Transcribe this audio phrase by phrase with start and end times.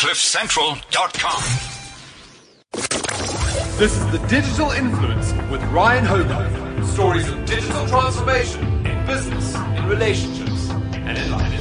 [0.00, 1.42] CliffCentral.com.
[3.78, 6.88] This is the Digital Influence with Ryan Hogarth.
[6.88, 11.52] Stories of digital transformation in business, in relationships, and in life.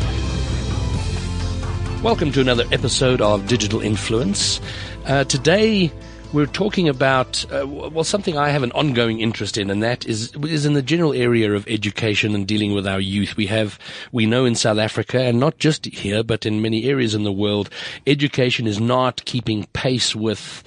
[2.02, 4.62] Welcome to another episode of Digital Influence.
[5.06, 5.92] Uh, today,
[6.32, 10.34] we're talking about uh, well something I have an ongoing interest in, and that is
[10.44, 13.36] is in the general area of education and dealing with our youth.
[13.36, 13.80] We have
[14.12, 17.32] we know in South Africa, and not just here, but in many areas in the
[17.32, 17.70] world,
[18.06, 20.64] education is not keeping pace with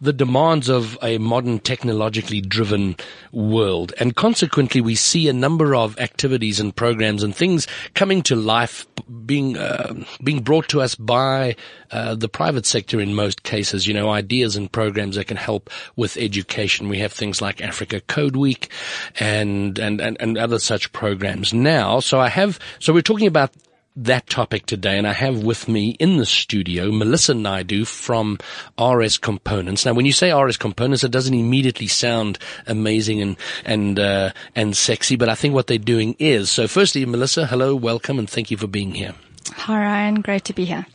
[0.00, 2.96] the demands of a modern technologically driven
[3.32, 3.92] world.
[3.98, 8.86] And consequently, we see a number of activities and programs and things coming to life
[9.26, 11.56] being, uh, being brought to us by,
[11.90, 15.70] uh, the private sector in most cases, you know, ideas and programs that can help
[15.96, 16.88] with education.
[16.88, 18.70] We have things like Africa Code Week
[19.18, 22.00] and, and, and, and other such programs now.
[22.00, 23.52] So I have, so we're talking about
[23.96, 28.38] that topic today, and I have with me in the studio Melissa Naidu from
[28.80, 29.84] RS Components.
[29.84, 34.76] Now, when you say RS Components, it doesn't immediately sound amazing and and uh, and
[34.76, 36.50] sexy, but I think what they're doing is.
[36.50, 39.14] So, firstly, Melissa, hello, welcome, and thank you for being here.
[39.54, 40.20] Hi, Ryan.
[40.20, 40.86] Great to be here.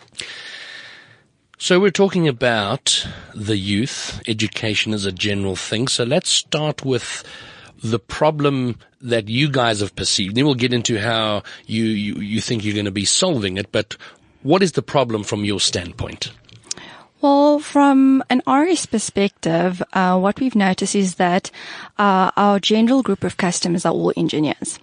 [1.63, 5.87] So we're talking about the youth, education as a general thing.
[5.87, 7.23] So let's start with
[7.83, 10.35] the problem that you guys have perceived.
[10.35, 13.71] Then we'll get into how you, you, you think you're going to be solving it,
[13.71, 13.97] but
[14.41, 16.31] what is the problem from your standpoint?
[17.23, 21.51] Well, from an RS perspective, uh, what we've noticed is that
[21.97, 24.77] uh, our general group of customers are all engineers.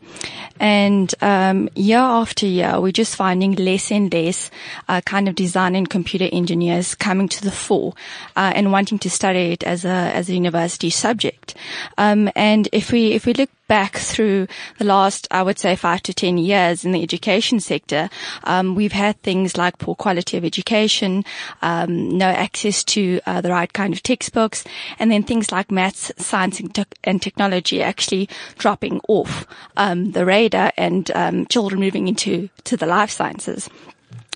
[0.59, 4.51] And um, year after year, we're just finding less and less
[4.89, 7.93] uh, kind of design and computer engineers coming to the fore
[8.37, 11.55] uh, and wanting to study it as a as a university subject.
[11.99, 16.03] Um, and if we if we look back through the last, I would say, five
[16.03, 18.11] to ten years in the education sector,
[18.43, 21.25] um, we've had things like poor quality of education,
[21.63, 24.65] um, no access to uh, the right kind of textbooks,
[24.99, 29.47] and then things like maths, science, and, te- and technology actually dropping off
[29.77, 33.71] um, the radar, and um, children moving into to the life sciences.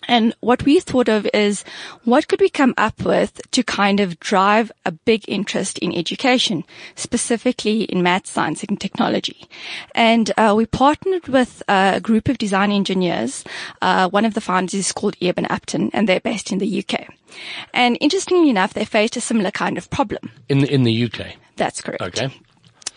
[0.08, 1.64] And what we thought of is
[2.04, 6.64] what could we come up with to kind of drive a big interest in education,
[6.94, 9.48] specifically in math, science and technology.
[9.94, 13.44] And uh, we partnered with a group of design engineers.
[13.82, 17.08] Uh, one of the founders is called Eben Upton and they're based in the UK.
[17.72, 20.30] And interestingly enough, they faced a similar kind of problem.
[20.48, 21.34] In the, in the UK?
[21.56, 22.02] That's correct.
[22.02, 22.30] Okay.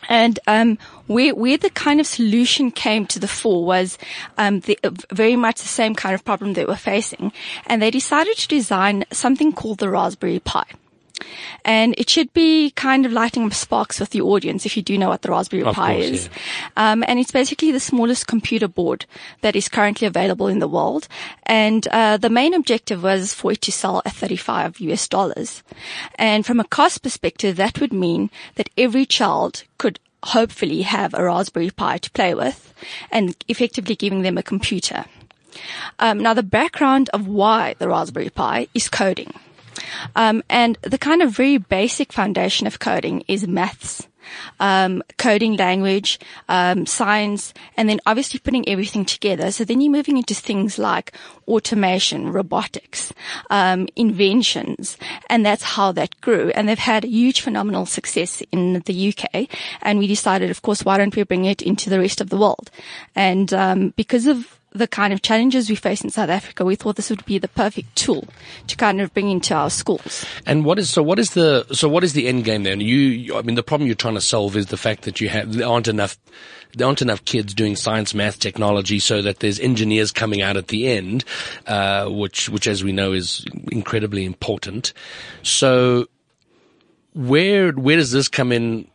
[0.08, 3.98] And um, where where the kind of solution came to the fore was
[4.38, 7.32] um, the, uh, very much the same kind of problem they were facing,
[7.66, 10.64] and they decided to design something called the Raspberry Pi.
[11.66, 14.98] And it should be kind of lighting up sparks with the audience if you do
[14.98, 16.30] know what the Raspberry Of Pi course, is.
[16.78, 16.92] yeah.
[16.92, 19.06] Um, and it's basically the smallest computer board
[19.42, 21.08] that is currently available in the world.
[21.44, 25.64] And uh, the main objective was for it to sell at 35 US dollars.
[26.16, 31.24] And from a cost perspective, that would mean that every child could hopefully have a
[31.24, 32.74] Raspberry Pi to play with
[33.12, 35.06] and effectively giving them a computer.
[36.00, 39.34] Um, now the background of why the Raspberry Pi is coding.
[40.16, 44.08] Um, and the kind of very basic foundation of coding is maths,
[44.60, 49.52] um, coding language, um, science, and then obviously putting everything together.
[49.52, 51.14] So then you're moving into things like
[51.48, 53.14] automation, robotics,
[53.50, 54.98] um, inventions,
[55.30, 56.50] and that's how that grew.
[56.52, 59.48] And they've had huge phenomenal success in the UK.
[59.82, 62.38] And we decided, of course, why don't we bring it into the rest of the
[62.38, 62.70] world?
[63.16, 66.96] And um, because of the kind of challenges we face in South Africa, we thought
[66.96, 68.28] this would be the perfect tool
[68.68, 70.26] to kind of bring into our schools.
[70.46, 71.04] And what is so?
[71.04, 71.90] What is the so?
[71.90, 72.80] What is the end game then?
[72.80, 75.54] You, I mean, the problem you're trying to solve is the fact that you have
[75.54, 76.18] there aren't enough
[76.76, 80.68] there aren't enough kids doing science, math, technology, so that there's engineers coming out at
[80.68, 81.24] the end,
[81.66, 84.94] uh, which which as we know is incredibly important.
[85.44, 86.08] So
[87.14, 88.88] where where does this come in?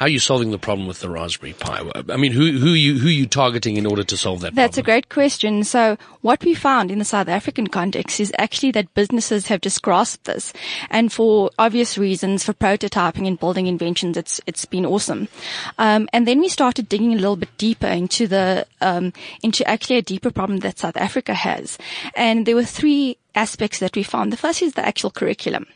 [0.00, 1.82] How are you solving the problem with the Raspberry Pi?
[2.08, 4.54] I mean, who who you who you targeting in order to solve that?
[4.54, 5.62] That's a great question.
[5.62, 9.82] So what we found in the South African context is actually that businesses have just
[9.82, 10.54] grasped this.
[10.88, 15.28] And for obvious reasons, for prototyping and building inventions, it's, it's been awesome.
[15.76, 19.12] Um, and then we started digging a little bit deeper into the, um,
[19.42, 21.76] into actually a deeper problem that South Africa has.
[22.16, 24.32] And there were three aspects that we found.
[24.32, 25.66] The first is the actual curriculum.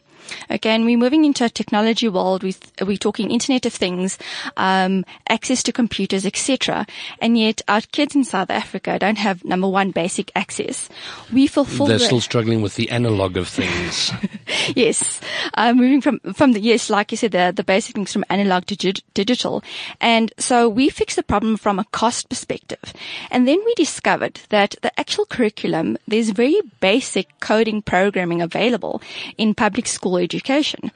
[0.50, 2.42] Okay, and we're moving into a technology world.
[2.42, 4.18] We we're talking Internet of Things,
[4.56, 6.86] um, access to computers, etc.
[7.20, 10.88] And yet, our kids in South Africa don't have number one basic access.
[11.32, 11.86] We fulfill.
[11.86, 14.12] They're the- still struggling with the analog of things.
[14.76, 15.20] yes,
[15.54, 18.66] uh, moving from from the yes, like you said, the the basic things from analog
[18.66, 19.62] to dig- digital,
[20.00, 22.92] and so we fixed the problem from a cost perspective,
[23.30, 29.00] and then we discovered that the actual curriculum there's very basic coding programming available
[29.38, 30.92] in public school education,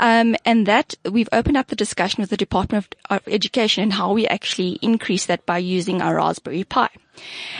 [0.00, 3.92] um, and that we've opened up the discussion with the Department of, of Education and
[3.92, 6.88] how we actually increase that by using our Raspberry Pi.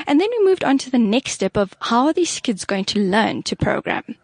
[0.06, 2.84] And then we moved on to the next step of how are these kids going
[2.86, 4.16] to learn to program?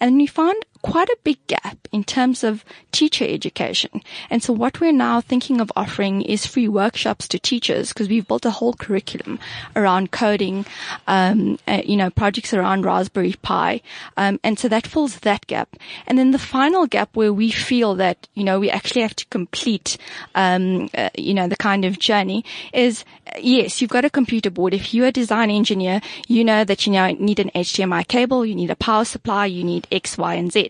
[0.00, 4.02] And we found quite a big gap in terms of teacher education.
[4.30, 8.26] And so what we're now thinking of offering is free workshops to teachers because we've
[8.26, 9.38] built a whole curriculum
[9.76, 10.66] around coding,
[11.06, 13.80] um, uh, you know, projects around Raspberry Pi.
[14.16, 15.76] Um, and so that fills that gap.
[16.06, 19.26] And then the final gap where we feel that, you know, we actually have to
[19.26, 19.98] complete,
[20.34, 24.50] um, uh, you know, the kind of journey is, uh, yes, you've got a computer
[24.50, 24.74] board.
[24.74, 28.54] If you're a design engineer, you know that you know, need an HDMI cable, you
[28.54, 30.69] need a power supply, you need X, Y, and Z.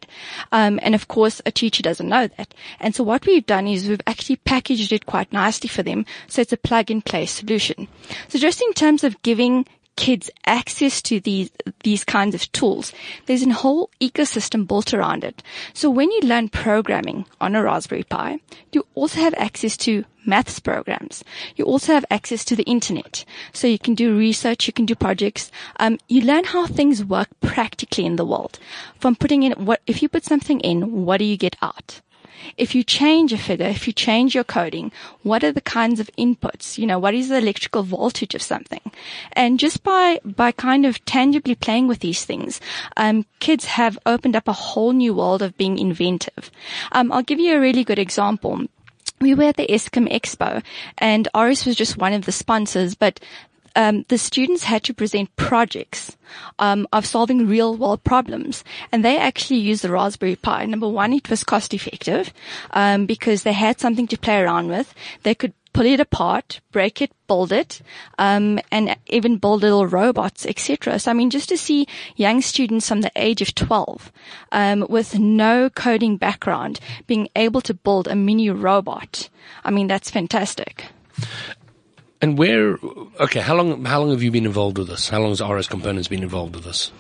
[0.52, 2.54] Um, and of course, a teacher doesn't know that.
[2.78, 6.06] And so what we've done is we've actually packaged it quite nicely for them.
[6.28, 7.88] So it's a plug and play solution.
[8.28, 9.66] So just in terms of giving
[10.00, 11.50] kids access to these
[11.84, 12.90] these kinds of tools.
[13.26, 15.42] There's a whole ecosystem built around it.
[15.74, 18.40] So when you learn programming on a Raspberry Pi,
[18.72, 21.22] you also have access to maths programs.
[21.54, 23.26] You also have access to the internet.
[23.52, 25.52] So you can do research, you can do projects.
[25.78, 28.58] Um, you learn how things work practically in the world.
[28.98, 32.00] From putting in what if you put something in, what do you get out?
[32.56, 34.92] If you change a figure, if you change your coding,
[35.22, 36.78] what are the kinds of inputs?
[36.78, 38.80] You know, what is the electrical voltage of something?
[39.32, 42.60] And just by, by kind of tangibly playing with these things,
[42.96, 46.50] um, kids have opened up a whole new world of being inventive.
[46.92, 48.66] Um, I'll give you a really good example
[49.20, 50.62] we were at the Eskom Expo
[50.96, 53.20] and RS was just one of the sponsors, but
[53.76, 56.16] um, the students had to present projects
[56.58, 60.66] um, of solving real world problems, and they actually used the Raspberry Pi.
[60.66, 62.32] Number one, it was cost effective
[62.72, 64.94] um, because they had something to play around with.
[65.22, 67.80] They could pull it apart, break it, build it,
[68.18, 70.98] um, and even build little robots, etc.
[70.98, 74.12] So I mean, just to see young students from the age of 12
[74.52, 79.28] um, with no coding background being able to build a mini robot,
[79.64, 80.86] I mean, that's fantastic.
[82.22, 82.76] And where?
[83.18, 83.82] Okay, how long?
[83.86, 85.08] How long have you been involved with this?
[85.08, 86.92] How long has RS Components been involved with this?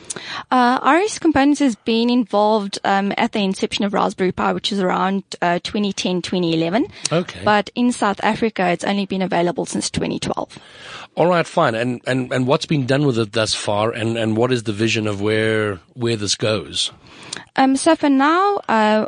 [0.50, 4.80] Uh, RS Components has been involved um, at the inception of Raspberry Pi, which is
[4.80, 6.86] around uh, 2010, 2011.
[7.12, 7.40] Okay.
[7.44, 10.58] But in South Africa, it's only been available since 2012.
[11.16, 11.74] All right, fine.
[11.74, 13.90] And and and what's been done with it thus far?
[13.92, 16.92] And and what is the vision of where where this goes?
[17.56, 19.06] Um, so for now, uh,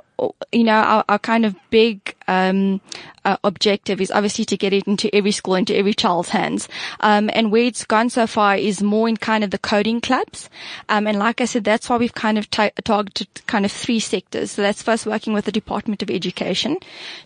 [0.52, 2.80] you know, our, our kind of big um,
[3.24, 6.68] uh, objective is obviously to get it into every school, into every child's hands.
[7.00, 10.50] Um, and where it's gone so far is more in kind of the coding clubs.
[10.88, 14.00] Um, and like I said, that's why we've kind of ta- targeted kind of three
[14.00, 14.52] sectors.
[14.52, 16.78] So that's first working with the Department of Education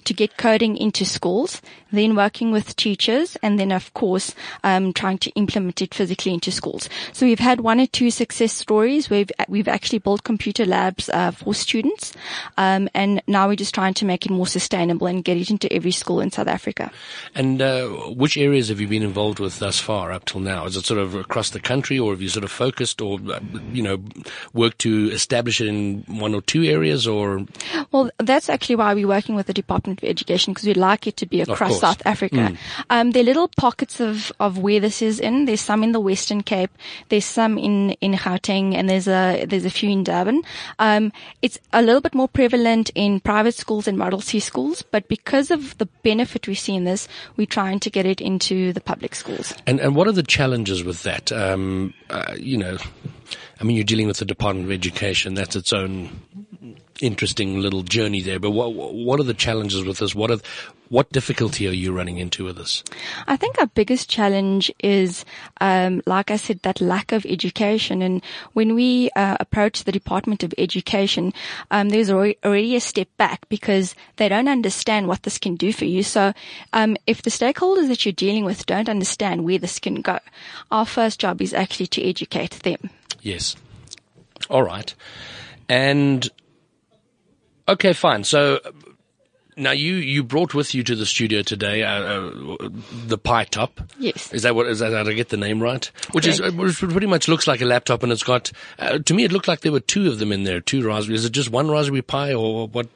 [0.04, 1.62] to get coding into schools,
[1.92, 4.34] then working with teachers, and then of course
[4.64, 6.88] um, trying to implement it physically into schools.
[7.12, 11.08] So we've had one or two success stories where we've, we've actually built computer labs
[11.08, 12.12] uh, for students,
[12.56, 15.72] um, and now we're just trying to make it more sustainable and get it into
[15.72, 16.90] every school in South Africa.
[17.34, 20.66] And uh, which areas have you been involved with thus far up till now?
[20.66, 23.40] Is it sort of across the country, or have you sort of focused, or uh,
[23.72, 24.02] you know,
[24.52, 27.46] worked to establish it in one or two areas, or
[27.92, 31.16] Well, that's actually why we're working with the Department of Education because we'd like it
[31.18, 31.76] to be across.
[31.86, 32.56] South Africa.
[32.90, 35.44] Um, there are little pockets of, of where this is in.
[35.44, 36.70] There's some in the Western Cape.
[37.08, 40.42] There's some in, in Gauteng and there's a, there's a few in Durban.
[40.78, 41.12] Um,
[41.42, 45.50] it's a little bit more prevalent in private schools and Model C schools, but because
[45.50, 49.14] of the benefit we see in this, we're trying to get it into the public
[49.14, 49.54] schools.
[49.66, 51.32] and and what are the challenges with that?
[51.32, 52.76] Um, uh, you know,
[53.60, 55.34] I mean, you're dealing with the Department of Education.
[55.34, 56.10] That's its own
[57.00, 58.38] interesting little journey there.
[58.38, 60.14] But what what are the challenges with this?
[60.14, 60.38] What are
[60.88, 62.82] what difficulty are you running into with this?
[63.26, 65.24] I think our biggest challenge is,
[65.60, 68.02] um, like I said, that lack of education.
[68.02, 71.32] And when we uh, approach the Department of Education,
[71.70, 75.84] um, there's already a step back because they don't understand what this can do for
[75.84, 76.02] you.
[76.02, 76.32] So,
[76.72, 80.18] um, if the stakeholders that you're dealing with don't understand where this can go,
[80.70, 82.90] our first job is actually to educate them.
[83.22, 83.56] Yes.
[84.48, 84.94] All right.
[85.68, 86.28] And
[87.68, 88.24] okay, fine.
[88.24, 88.60] So
[89.58, 92.68] Now you you brought with you to the studio today uh, uh,
[93.06, 93.80] the Pi Top.
[93.98, 94.30] Yes.
[94.32, 94.90] Is that what is that?
[94.90, 95.90] Did I get the name right?
[96.12, 98.52] Which is which pretty much looks like a laptop, and it's got.
[98.78, 100.60] Uh, to me, it looked like there were two of them in there.
[100.60, 101.16] Two Raspberry.
[101.16, 102.86] Is it just one Raspberry Pi, or what?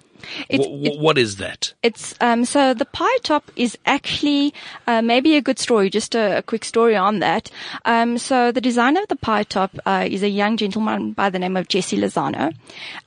[0.51, 1.75] Wh- wh- what is that?
[1.83, 4.55] It's um, so the Pi Top is actually
[4.87, 5.91] uh, maybe a good story.
[5.91, 7.51] Just a, a quick story on that.
[7.85, 11.39] Um, so the designer of the Pi Top uh, is a young gentleman by the
[11.39, 12.55] name of Jesse Lozano,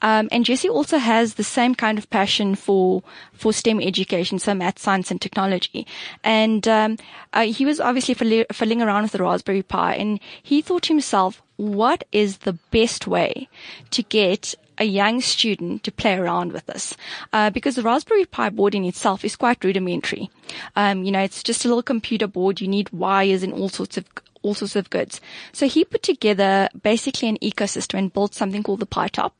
[0.02, 3.04] um, and Jesse also has the same kind of passion for
[3.34, 5.86] for STEM education, so math, science, and technology.
[6.24, 6.98] And um,
[7.34, 10.94] uh, he was obviously fiddli- fiddling around with the Raspberry Pi, and he thought to
[10.94, 13.50] himself, "What is the best way
[13.92, 16.96] to get a young student to play around with this
[17.32, 20.30] uh, because the Raspberry Pi board in itself is quite rudimentary.
[20.76, 22.60] Um, you know, it's just a little computer board.
[22.60, 24.06] You need wires and all sorts of
[24.42, 25.22] all sorts of goods.
[25.54, 29.34] So he put together basically an ecosystem and built something called the Pi Top.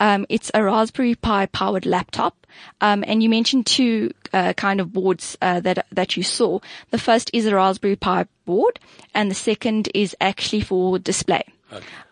[0.00, 2.34] Um, it's a Raspberry Pi powered laptop.
[2.80, 6.58] Um, and you mentioned two uh, kind of boards uh, that that you saw.
[6.90, 8.80] The first is a Raspberry Pi board,
[9.14, 11.44] and the second is actually for display.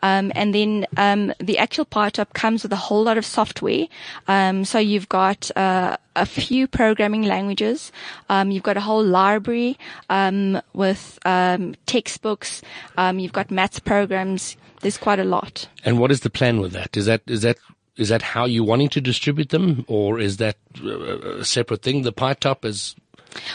[0.03, 3.87] Um, and then um, the actual Pi Top comes with a whole lot of software.
[4.27, 7.93] Um, so you've got uh, a few programming languages.
[8.29, 12.63] Um, you've got a whole library um, with um, textbooks.
[12.97, 14.57] Um, you've got maths programs.
[14.81, 15.69] There's quite a lot.
[15.85, 16.97] And what is the plan with that?
[16.97, 17.59] Is that is that
[17.97, 22.03] is that how you wanting to distribute them, or is that uh, a separate thing?
[22.03, 22.95] The Pi Top is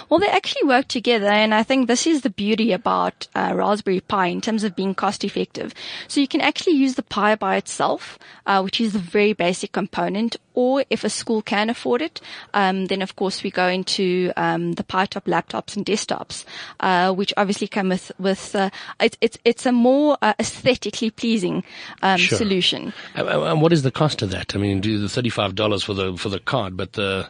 [0.10, 4.00] Well, they actually work together, and I think this is the beauty about uh, Raspberry
[4.02, 5.74] Pi in terms of being cost effective.
[6.08, 9.72] So you can actually use the Pi by itself, uh, which is the very basic
[9.72, 12.22] component, or if a school can afford it,
[12.54, 16.46] um, then of course we go into um, the Pi Top laptops and desktops,
[16.80, 21.64] uh, which obviously come with with uh, it's it's it's a more uh, aesthetically pleasing
[22.02, 22.38] um, Sure.
[22.38, 22.94] solution.
[23.16, 24.56] And- what is the cost of that?
[24.56, 27.30] I mean, do the thirty-five dollars for the for the card, but the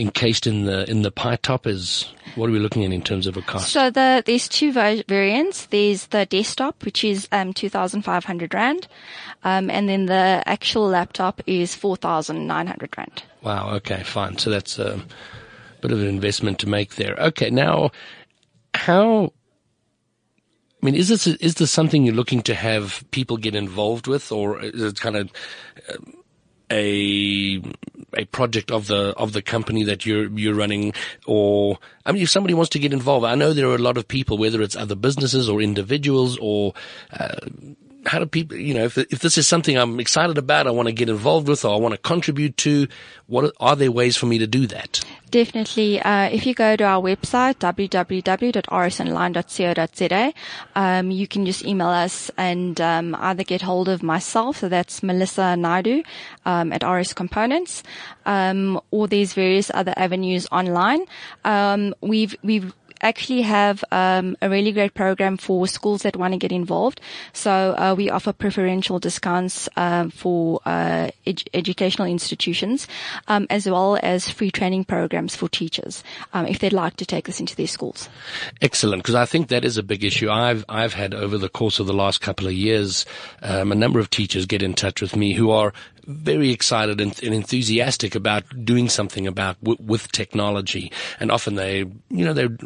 [0.00, 3.26] encased in the in the Pi top is what are we looking at in terms
[3.26, 3.70] of a cost?
[3.70, 5.66] So the, there's two va- variants.
[5.66, 8.88] There's the desktop, which is um, 2,500 rand,
[9.44, 13.22] um, and then the actual laptop is 4,900 rand.
[13.42, 13.74] Wow.
[13.74, 14.02] Okay.
[14.02, 14.38] Fine.
[14.38, 15.00] So that's a
[15.80, 17.14] bit of an investment to make there.
[17.16, 17.50] Okay.
[17.50, 17.90] Now,
[18.74, 19.32] how?
[20.82, 24.32] I mean, is this is this something you're looking to have people get involved with,
[24.32, 25.30] or is it kind of
[25.90, 25.96] uh,
[26.70, 27.62] a
[28.14, 30.92] a project of the of the company that you're you're running?
[31.26, 33.96] Or I mean, if somebody wants to get involved, I know there are a lot
[33.96, 36.74] of people, whether it's other businesses or individuals, or
[37.18, 37.36] uh,
[38.06, 40.88] how do people, you know, if, if this is something I'm excited about, I want
[40.88, 42.86] to get involved with, or I want to contribute to,
[43.26, 45.00] what are there ways for me to do that?
[45.30, 46.00] Definitely.
[46.00, 50.32] Uh, if you go to our website, www.rsonline.co.za,
[50.74, 55.04] um, you can just email us and um, either get hold of myself, so that's
[55.04, 56.02] Melissa Naidu
[56.46, 57.84] um, at RS Components,
[58.26, 61.04] um, or there's various other avenues online.
[61.44, 66.38] Um, we've we've actually have um, a really great program for schools that want to
[66.38, 67.00] get involved.
[67.32, 72.86] So uh, we offer preferential discounts um, for uh, ed- educational institutions,
[73.28, 76.02] um, as well as free training programs for teachers
[76.32, 78.08] um, if they'd like to take this into their schools.
[78.60, 80.30] Excellent, because I think that is a big issue.
[80.30, 83.06] I've I've had over the course of the last couple of years,
[83.42, 85.72] um, a number of teachers get in touch with me who are
[86.06, 91.78] very excited and, and enthusiastic about doing something about w- with technology, and often they,
[91.78, 92.56] you know, they're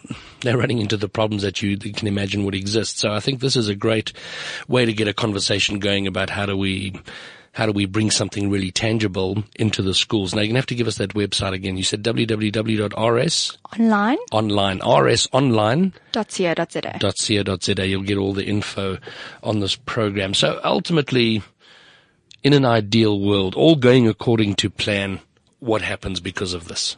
[0.41, 2.99] they're running into the problems that you can imagine would exist.
[2.99, 4.13] So I think this is a great
[4.69, 6.95] way to get a conversation going about how do we.
[7.53, 10.35] How do we bring something really tangible into the schools?
[10.35, 11.77] Now you're going to have to give us that website again.
[11.77, 16.99] You said www.rs Online online, rs online .co.za.
[17.01, 17.87] .co.za.
[17.87, 18.99] You'll get all the info
[19.45, 20.35] on this program.
[20.35, 21.45] So ultimately,
[22.45, 25.21] in an ideal world, all going according to plan,
[25.59, 26.97] what happens because of this?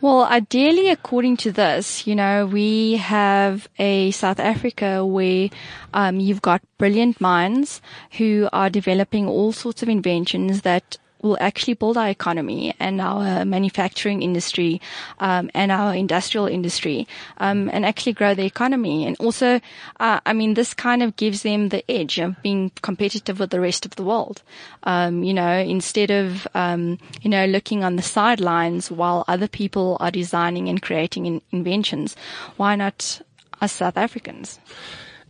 [0.00, 5.48] Well, ideally, according to this, you know, we have a South Africa where
[5.94, 7.80] um, you've got brilliant minds
[8.18, 13.44] who are developing all sorts of inventions that will actually build our economy and our
[13.44, 14.80] manufacturing industry
[15.18, 19.06] um, and our industrial industry um, and actually grow the economy.
[19.06, 19.60] And also,
[19.98, 23.60] uh, I mean, this kind of gives them the edge of being competitive with the
[23.60, 24.42] rest of the world.
[24.84, 29.96] Um, you know, instead of um, you know looking on the sidelines while other people
[30.00, 32.16] are designing and creating in- inventions,
[32.56, 33.22] why not
[33.60, 34.58] us South Africans?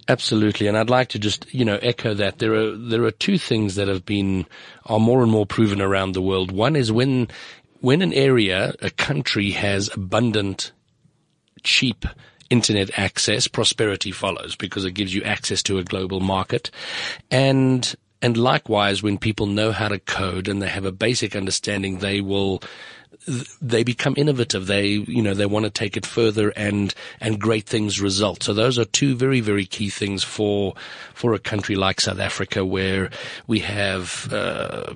[0.06, 2.38] Absolutely, and I'd like to just you know echo that.
[2.38, 4.46] There are there are two things that have been
[4.84, 6.52] are more and more proven around the world.
[6.52, 7.28] One is when
[7.80, 10.73] when an area, a country has abundant,
[11.62, 12.04] cheap
[12.50, 16.70] internet access, prosperity follows because it gives you access to a global market,
[17.30, 21.99] and And likewise, when people know how to code and they have a basic understanding,
[21.99, 22.62] they will
[23.26, 24.66] they become innovative.
[24.66, 28.43] They, you know, they want to take it further and, and great things result.
[28.43, 30.75] So those are two very, very key things for,
[31.14, 33.11] for a country like South Africa where
[33.47, 34.95] we have, uh,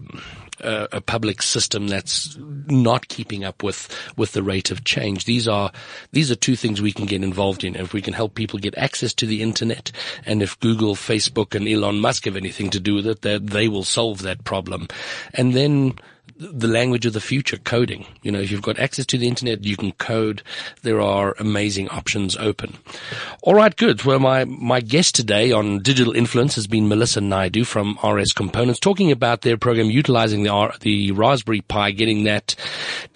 [0.61, 5.25] a, a, public system that's not keeping up with with the rate of change.
[5.25, 5.71] These are
[6.13, 7.77] these are two things we can get involved in.
[7.77, 9.93] If we can help people get access to the internet,
[10.27, 13.69] and if Google, Facebook, and Elon Musk have anything to do with it, that they
[13.69, 14.89] will solve that problem.
[15.35, 15.99] And then
[16.39, 18.07] the language of the future, coding.
[18.23, 20.43] You know, if you've got access to the internet, you can code.
[20.83, 22.77] There are amazing options open.
[23.43, 24.05] All right, good.
[24.05, 28.79] Well, my, my guest today on digital influence has been Melissa Naidu from RS Components,
[28.79, 32.55] talking about their program utilizing the, the Raspberry Pi, getting that,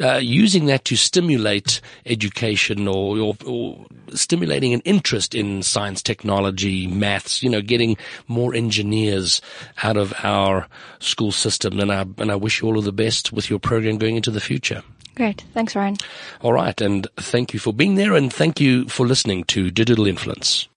[0.01, 6.89] uh, using that to stimulate education or, or, or stimulating an interest in science, technology,
[6.89, 9.41] maths, you know, getting more engineers
[9.83, 10.67] out of our
[10.99, 11.79] school system.
[11.79, 14.31] And I, and I wish you all of the best with your program going into
[14.31, 14.83] the future.
[15.15, 15.45] Great.
[15.53, 15.97] Thanks, Ryan.
[16.41, 16.81] All right.
[16.81, 20.69] And thank you for being there and thank you for listening to Digital Influence.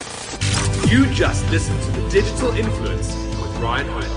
[0.89, 4.15] You just listened to the Digital Influence with Ryan Hogarth.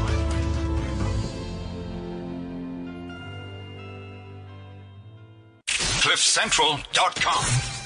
[5.68, 7.77] CliffCentral.com